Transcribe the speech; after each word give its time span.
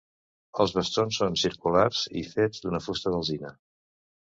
Els 0.63 0.71
bastons 0.77 1.19
són 1.21 1.37
circulars 1.43 2.01
i 2.23 2.25
fets 2.33 2.65
de 2.67 2.83
fusta 2.89 3.17
d'alzina. 3.17 3.57